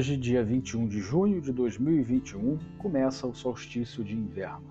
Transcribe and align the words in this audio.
Hoje, 0.00 0.16
dia 0.16 0.42
21 0.42 0.88
de 0.88 0.98
junho 0.98 1.42
de 1.42 1.52
2021, 1.52 2.56
começa 2.78 3.26
o 3.26 3.34
solstício 3.34 4.02
de 4.02 4.16
inverno. 4.16 4.64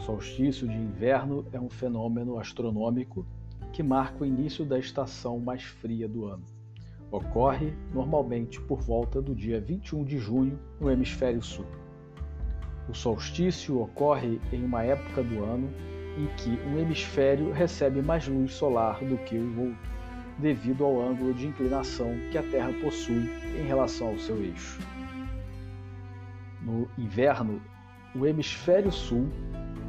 O 0.00 0.02
solstício 0.02 0.66
de 0.66 0.74
inverno 0.74 1.46
é 1.52 1.60
um 1.60 1.70
fenômeno 1.70 2.36
astronômico 2.36 3.24
que 3.72 3.84
marca 3.84 4.24
o 4.24 4.26
início 4.26 4.64
da 4.64 4.80
estação 4.80 5.38
mais 5.38 5.62
fria 5.62 6.08
do 6.08 6.24
ano. 6.24 6.42
Ocorre 7.08 7.72
normalmente 7.94 8.60
por 8.62 8.80
volta 8.80 9.22
do 9.22 9.32
dia 9.32 9.60
21 9.60 10.02
de 10.02 10.18
junho 10.18 10.58
no 10.80 10.90
hemisfério 10.90 11.40
sul. 11.40 11.66
O 12.88 12.94
solstício 12.94 13.80
ocorre 13.80 14.40
em 14.52 14.64
uma 14.64 14.82
época 14.82 15.22
do 15.22 15.44
ano 15.44 15.70
em 16.18 16.26
que 16.34 16.50
um 16.68 16.80
hemisfério 16.80 17.52
recebe 17.52 18.02
mais 18.02 18.26
luz 18.26 18.54
solar 18.54 19.04
do 19.04 19.18
que 19.18 19.36
o 19.36 19.60
outro 19.60 19.96
devido 20.38 20.84
ao 20.84 21.00
ângulo 21.00 21.32
de 21.32 21.46
inclinação 21.46 22.12
que 22.30 22.38
a 22.38 22.42
Terra 22.42 22.72
possui 22.82 23.30
em 23.58 23.66
relação 23.66 24.08
ao 24.08 24.18
seu 24.18 24.36
eixo. 24.42 24.80
No 26.60 26.88
inverno, 26.98 27.60
o 28.14 28.26
hemisfério 28.26 28.92
sul 28.92 29.28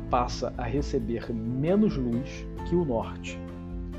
passa 0.09 0.53
a 0.57 0.63
receber 0.63 1.33
menos 1.33 1.95
luz 1.97 2.45
que 2.67 2.75
o 2.75 2.85
norte. 2.85 3.39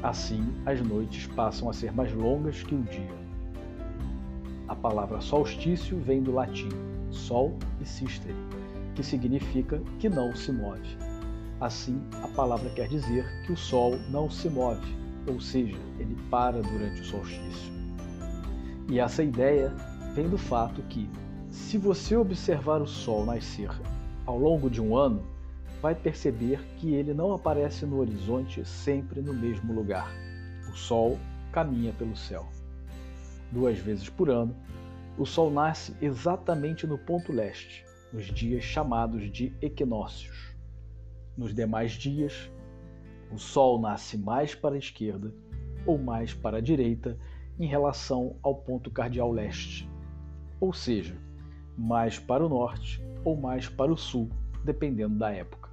Assim, 0.03 0.45
as 0.65 0.81
noites 0.81 1.27
passam 1.29 1.69
a 1.69 1.73
ser 1.73 1.93
mais 1.93 2.13
longas 2.13 2.63
que 2.63 2.75
o 2.75 2.83
dia. 2.83 3.19
A 4.69 4.77
palavra 4.77 5.21
solstício 5.21 5.99
vem 5.99 6.23
do 6.23 6.33
latim 6.33 6.69
sol 7.11 7.57
e 7.81 7.87
sistere, 7.87 8.35
que 8.95 9.03
significa 9.03 9.81
que 9.99 10.09
não 10.09 10.35
se 10.35 10.53
move. 10.53 10.97
Assim, 11.61 12.01
a 12.23 12.29
palavra 12.29 12.71
quer 12.71 12.89
dizer 12.89 13.27
que 13.45 13.53
o 13.53 13.57
sol 13.57 13.99
não 14.11 14.31
se 14.31 14.49
move, 14.49 14.87
ou 15.29 15.41
seja, 15.41 15.77
ele 15.99 16.17
para 16.31 16.61
durante 16.63 17.01
o 17.03 17.05
solstício. 17.05 17.73
E 18.89 18.99
essa 18.99 19.23
ideia 19.23 19.73
vem 20.15 20.29
do 20.29 20.39
fato 20.39 20.83
que, 20.83 21.09
se 21.51 21.77
você 21.77 22.17
observar 22.17 22.81
o 22.81 22.87
Sol 22.87 23.25
nascer 23.27 23.71
ao 24.25 24.39
longo 24.39 24.71
de 24.71 24.81
um 24.81 24.97
ano, 24.97 25.23
vai 25.81 25.95
perceber 25.95 26.61
que 26.77 26.95
ele 26.95 27.15
não 27.15 27.33
aparece 27.33 27.87
no 27.87 27.99
horizonte 27.99 28.65
sempre 28.65 29.21
no 29.21 29.33
mesmo 29.33 29.73
lugar. 29.73 30.11
O 30.71 30.77
Sol 30.77 31.19
caminha 31.53 31.93
pelo 31.93 32.17
céu. 32.17 32.47
Duas 33.53 33.79
vezes 33.79 34.09
por 34.09 34.29
ano, 34.29 34.55
o 35.17 35.25
Sol 35.25 35.51
nasce 35.51 35.95
exatamente 36.01 36.87
no 36.87 36.99
ponto 36.99 37.33
leste, 37.33 37.85
nos 38.13 38.27
dias 38.27 38.63
chamados 38.63 39.31
de 39.31 39.53
equinócios. 39.61 40.55
Nos 41.37 41.55
demais 41.55 41.93
dias, 41.93 42.51
o 43.31 43.39
Sol 43.39 43.81
nasce 43.81 44.17
mais 44.17 44.55
para 44.55 44.75
a 44.75 44.79
esquerda 44.79 45.35
ou 45.87 45.99
mais 45.99 46.35
para 46.35 46.59
a 46.59 46.61
direita 46.61 47.19
em 47.59 47.67
relação 47.67 48.37
ao 48.43 48.55
ponto 48.55 48.91
cardial 48.91 49.33
leste, 49.33 49.89
ou 50.61 50.73
seja, 50.73 51.17
mais 51.77 52.19
para 52.19 52.45
o 52.45 52.49
norte 52.49 53.03
ou 53.25 53.37
mais 53.37 53.69
para 53.69 53.93
o 53.93 53.97
sul, 53.97 54.31
dependendo 54.65 55.17
da 55.17 55.31
época. 55.31 55.69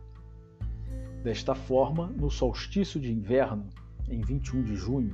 Desta 1.24 1.56
forma, 1.56 2.08
no 2.08 2.30
solstício 2.30 3.00
de 3.00 3.12
inverno, 3.12 3.68
em 4.08 4.22
21 4.22 4.64
de 4.64 4.76
junho, 4.76 5.14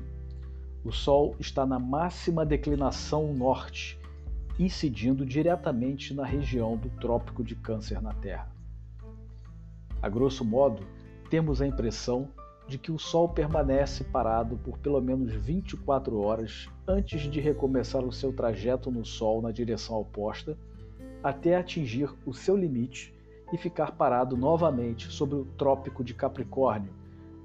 o 0.83 0.91
Sol 0.91 1.35
está 1.39 1.65
na 1.65 1.79
máxima 1.79 2.45
declinação 2.45 3.33
norte, 3.33 3.99
incidindo 4.59 5.25
diretamente 5.25 6.13
na 6.13 6.25
região 6.25 6.75
do 6.75 6.89
Trópico 6.89 7.43
de 7.43 7.55
Câncer 7.55 8.01
na 8.01 8.13
Terra. 8.13 8.51
A 10.01 10.09
grosso 10.09 10.43
modo, 10.43 10.83
temos 11.31 11.61
a 11.61 11.65
impressão 11.65 12.27
de 12.67 12.77
que 12.77 12.91
o 12.91 12.99
Sol 12.99 13.29
permanece 13.29 14.03
parado 14.03 14.57
por 14.57 14.77
pelo 14.77 14.99
menos 14.99 15.33
24 15.33 16.19
horas 16.19 16.69
antes 16.85 17.21
de 17.21 17.39
recomeçar 17.39 18.03
o 18.03 18.11
seu 18.11 18.33
trajeto 18.33 18.91
no 18.91 19.05
Sol 19.05 19.41
na 19.41 19.49
direção 19.49 19.95
oposta, 19.95 20.57
até 21.23 21.55
atingir 21.55 22.09
o 22.25 22.33
seu 22.33 22.57
limite 22.57 23.15
e 23.53 23.57
ficar 23.57 23.93
parado 23.93 24.35
novamente 24.35 25.07
sobre 25.07 25.37
o 25.37 25.45
Trópico 25.57 26.03
de 26.03 26.13
Capricórnio, 26.13 26.91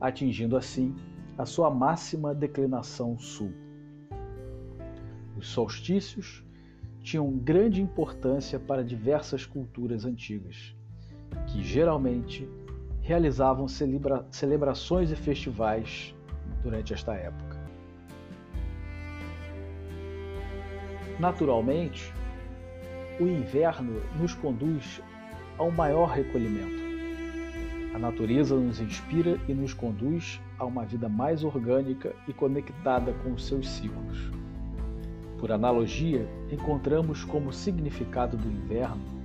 atingindo 0.01 0.57
assim 0.57 0.93
a 1.39 1.47
sua 1.47 1.71
máxima 1.71 2.35
declinação 2.35 3.17
sul. 3.17 3.53
Os 5.37 5.47
solstícios 5.49 6.45
tinham 7.03 7.31
grande 7.39 7.81
importância 7.81 8.59
para 8.59 8.83
diversas 8.83 9.47
culturas 9.47 10.05
antigas, 10.05 10.75
que 11.47 11.63
geralmente 11.63 12.49
realizavam 13.07 13.69
celebra 13.69 14.27
celebrações 14.33 15.13
e 15.13 15.17
festivais 15.17 16.13
durante 16.61 16.93
esta 16.93 17.15
época. 17.15 17.57
Naturalmente, 21.21 22.13
o 23.21 23.23
inverno 23.23 24.03
nos 24.19 24.35
conduz 24.35 25.01
a 25.57 25.63
um 25.63 25.71
maior 25.71 26.09
recolhimento. 26.09 26.85
A 27.95 27.99
natureza 27.99 28.57
nos 28.57 28.81
inspira 28.81 29.39
e 29.49 29.55
nos 29.55 29.73
conduz 29.73 30.41
a 30.59 30.65
uma 30.65 30.85
vida 30.85 31.09
mais 31.09 31.45
orgânica 31.45 32.13
e 32.27 32.33
conectada 32.33 33.13
com 33.23 33.33
os 33.35 33.47
seus 33.47 33.69
ciclos. 33.69 34.33
Por 35.39 35.53
analogia, 35.53 36.29
encontramos 36.51 37.23
como 37.23 37.53
significado 37.53 38.37
do 38.37 38.51
inverno 38.51 39.17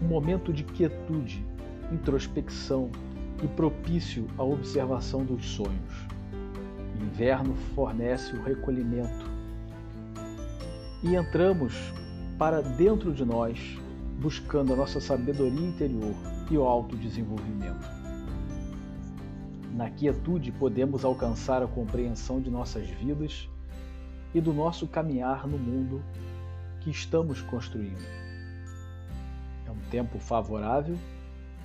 um 0.00 0.06
momento 0.06 0.52
de 0.52 0.64
quietude 0.64 1.44
introspecção 1.90 2.90
e 3.42 3.48
propício 3.48 4.26
à 4.38 4.42
observação 4.42 5.24
dos 5.24 5.44
sonhos. 5.46 6.08
O 6.98 7.04
inverno 7.04 7.54
fornece 7.74 8.34
o 8.34 8.42
recolhimento. 8.42 9.30
E 11.02 11.14
entramos 11.14 11.74
para 12.38 12.60
dentro 12.60 13.12
de 13.12 13.24
nós, 13.24 13.78
buscando 14.20 14.72
a 14.72 14.76
nossa 14.76 15.00
sabedoria 15.00 15.66
interior 15.66 16.14
e 16.50 16.58
o 16.58 16.64
autodesenvolvimento. 16.64 17.88
Na 19.74 19.88
quietude 19.88 20.52
podemos 20.52 21.04
alcançar 21.04 21.62
a 21.62 21.66
compreensão 21.66 22.40
de 22.40 22.50
nossas 22.50 22.88
vidas 22.88 23.48
e 24.34 24.40
do 24.40 24.52
nosso 24.52 24.86
caminhar 24.86 25.46
no 25.46 25.56
mundo 25.56 26.02
que 26.80 26.90
estamos 26.90 27.40
construindo. 27.42 28.04
É 29.66 29.70
um 29.70 29.90
tempo 29.90 30.18
favorável 30.18 30.98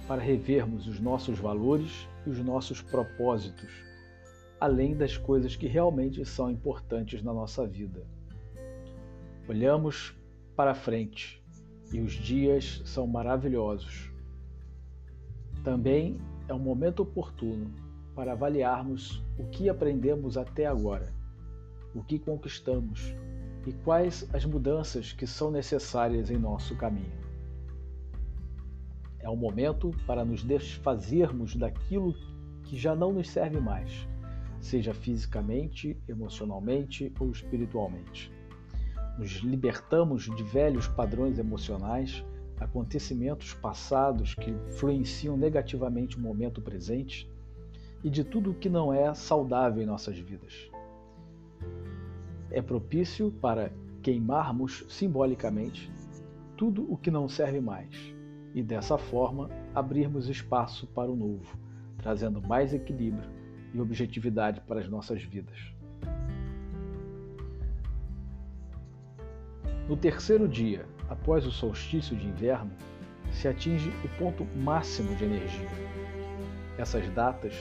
para 0.07 0.21
revermos 0.21 0.87
os 0.87 0.99
nossos 0.99 1.39
valores 1.39 2.07
e 2.25 2.29
os 2.29 2.39
nossos 2.39 2.81
propósitos, 2.81 3.71
além 4.59 4.95
das 4.95 5.17
coisas 5.17 5.55
que 5.55 5.67
realmente 5.67 6.23
são 6.25 6.49
importantes 6.51 7.23
na 7.23 7.33
nossa 7.33 7.65
vida. 7.65 8.05
Olhamos 9.47 10.15
para 10.55 10.73
frente 10.73 11.43
e 11.91 11.99
os 11.99 12.13
dias 12.13 12.81
são 12.85 13.05
maravilhosos. 13.05 14.11
Também 15.63 16.19
é 16.47 16.53
um 16.53 16.59
momento 16.59 17.01
oportuno 17.01 17.71
para 18.15 18.31
avaliarmos 18.31 19.23
o 19.37 19.45
que 19.45 19.69
aprendemos 19.69 20.37
até 20.37 20.65
agora, 20.65 21.13
o 21.93 22.03
que 22.03 22.17
conquistamos 22.17 23.13
e 23.65 23.73
quais 23.83 24.27
as 24.33 24.45
mudanças 24.45 25.11
que 25.11 25.25
são 25.25 25.51
necessárias 25.51 26.29
em 26.29 26.37
nosso 26.37 26.75
caminho. 26.75 27.24
É 29.25 29.29
um 29.29 29.35
momento 29.35 29.89
para 30.05 30.23
nos 30.23 30.43
desfazermos 30.43 31.55
daquilo 31.55 32.13
que 32.61 32.77
já 32.77 32.93
não 32.93 33.11
nos 33.11 33.27
serve 33.27 33.59
mais, 33.59 34.07
seja 34.61 34.93
fisicamente, 34.93 35.97
emocionalmente 36.07 37.11
ou 37.19 37.31
espiritualmente. 37.31 38.31
Nos 39.17 39.37
libertamos 39.37 40.25
de 40.25 40.43
velhos 40.43 40.87
padrões 40.87 41.39
emocionais, 41.39 42.23
acontecimentos 42.59 43.55
passados 43.55 44.35
que 44.35 44.51
influenciam 44.51 45.35
negativamente 45.35 46.17
o 46.17 46.21
momento 46.21 46.61
presente 46.61 47.27
e 48.03 48.11
de 48.11 48.23
tudo 48.23 48.51
o 48.51 48.53
que 48.53 48.69
não 48.69 48.93
é 48.93 49.11
saudável 49.15 49.81
em 49.81 49.87
nossas 49.87 50.19
vidas. 50.19 50.69
É 52.51 52.61
propício 52.61 53.31
para 53.41 53.73
queimarmos 54.03 54.85
simbolicamente 54.87 55.91
tudo 56.55 56.85
o 56.93 56.95
que 56.95 57.09
não 57.09 57.27
serve 57.27 57.59
mais 57.59 58.14
e 58.55 58.63
dessa 58.63 58.97
forma 58.97 59.49
abrirmos 59.75 60.29
espaço 60.29 60.87
para 60.87 61.11
o 61.11 61.15
novo, 61.15 61.59
trazendo 61.97 62.41
mais 62.41 62.73
equilíbrio 62.73 63.29
e 63.73 63.81
objetividade 63.81 64.61
para 64.61 64.79
as 64.79 64.87
nossas 64.87 65.21
vidas. 65.21 65.73
No 69.89 69.97
terceiro 69.97 70.47
dia, 70.47 70.85
após 71.09 71.45
o 71.45 71.51
solstício 71.51 72.15
de 72.15 72.25
inverno, 72.25 72.71
se 73.29 73.47
atinge 73.49 73.91
o 74.05 74.17
ponto 74.17 74.47
máximo 74.55 75.13
de 75.17 75.25
energia. 75.25 75.69
Essas 76.77 77.07
datas, 77.09 77.53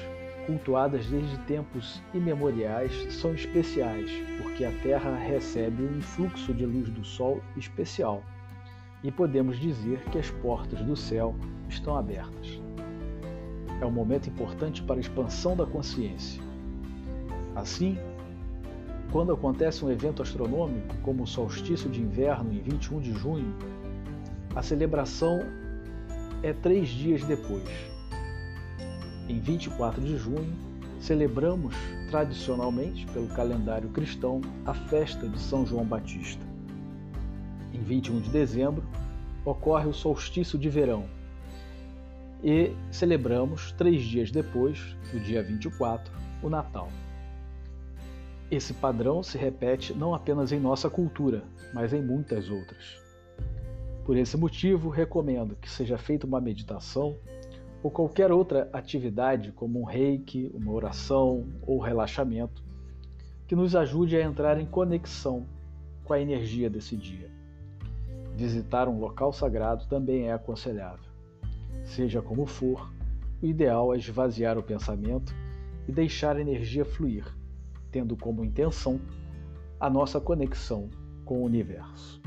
cultuadas 0.47 1.07
desde 1.07 1.37
tempos 1.41 2.01
imemoriais, 2.15 2.93
são 3.15 3.35
especiais 3.35 4.11
porque 4.41 4.65
a 4.65 4.71
Terra 4.81 5.17
recebe 5.17 5.83
um 5.83 5.99
influxo 5.99 6.55
de 6.55 6.65
luz 6.65 6.89
do 6.89 7.05
Sol 7.05 7.43
especial 7.57 8.23
e 9.05 9.13
podemos 9.13 9.61
dizer 9.61 10.01
que 10.11 10.19
as 10.19 10.31
portas 10.31 10.81
do 10.81 10.97
céu 10.97 11.37
estão 11.69 11.97
abertas. 11.97 12.61
É 13.81 13.85
um 13.85 13.91
momento 13.91 14.31
importante 14.31 14.83
para 14.83 14.97
a 14.97 15.01
expansão 15.01 15.55
da 15.55 15.67
consciência. 15.67 16.43
Assim, 17.55 17.99
quando 19.13 19.33
acontece 19.33 19.85
um 19.85 19.91
evento 19.91 20.23
astronômico, 20.23 20.97
como 21.03 21.25
o 21.25 21.27
solstício 21.27 21.91
de 21.91 22.01
inverno 22.01 22.51
em 22.53 22.61
21 22.61 23.01
de 23.01 23.13
junho, 23.13 23.55
a 24.57 24.63
celebração 24.63 25.41
é 26.43 26.55
três 26.55 26.89
dias 26.89 27.23
depois. 27.25 27.69
Em 29.29 29.39
24 29.39 30.01
de 30.01 30.17
junho, 30.17 30.53
celebramos 30.99 31.75
tradicionalmente, 32.11 33.07
pelo 33.09 33.29
calendário 33.29 33.91
cristão, 33.91 34.41
a 34.65 34.73
festa 34.73 35.29
de 35.29 35.39
São 35.39 35.67
João 35.67 35.85
Batista. 35.85 36.54
Em 37.75 37.83
21 37.83 38.21
de 38.21 38.31
dezembro, 38.31 38.85
ocorre 39.45 39.89
o 39.89 39.93
solstício 39.93 40.57
de 40.57 40.71
verão 40.71 41.05
e 42.43 42.73
celebramos 42.91 43.73
três 43.73 44.03
dias 44.03 44.31
depois, 44.31 44.97
no 45.13 45.19
dia 45.19 45.43
24, 45.43 46.13
o 46.43 46.49
Natal. 46.49 46.89
Esse 48.51 48.75
padrão 48.75 49.23
se 49.23 49.37
repete 49.37 49.93
não 49.93 50.15
apenas 50.15 50.53
em 50.53 50.61
nossa 50.61 50.89
cultura, 50.89 51.43
mas 51.73 51.93
em 51.93 52.03
muitas 52.03 52.51
outras. 52.51 53.03
Por 54.05 54.17
esse 54.17 54.37
motivo, 54.37 54.91
recomendo 54.91 55.57
que 55.57 55.71
seja 55.71 55.97
feita 55.97 56.27
uma 56.27 56.41
meditação 56.41 57.17
ou 57.83 57.91
qualquer 57.91 58.31
outra 58.31 58.69
atividade, 58.73 59.51
como 59.51 59.81
um 59.81 59.85
reiki, 59.85 60.51
uma 60.55 60.71
oração 60.71 61.47
ou 61.67 61.81
relaxamento, 61.81 62.63
que 63.49 63.57
nos 63.57 63.75
ajude 63.75 64.17
a 64.17 64.23
entrar 64.23 64.61
em 64.61 64.67
conexão 64.67 65.47
com 66.05 66.13
a 66.13 66.21
energia 66.21 66.69
desse 66.71 66.97
dia. 66.97 67.31
Visitar 68.37 68.89
um 68.89 68.99
local 68.99 69.33
sagrado 69.33 69.87
também 69.87 70.29
é 70.29 70.33
aconselhável. 70.33 71.11
Seja 71.85 72.21
como 72.21 72.47
for, 72.47 72.93
o 73.41 73.47
ideal 73.47 73.95
é 73.95 73.99
esvaziar 73.99 74.59
o 74.59 74.63
pensamento 74.63 75.35
e 75.87 75.93
deixar 75.93 76.37
a 76.37 76.41
energia 76.41 76.85
fluir, 76.85 77.25
tendo 77.91 78.17
como 78.17 78.45
intenção 78.45 79.01
a 79.79 79.89
nossa 79.89 80.21
conexão 80.21 80.89
com 81.25 81.43
o 81.43 81.45
universo. 81.45 82.21